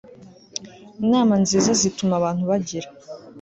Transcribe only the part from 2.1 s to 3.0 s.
abantu bagira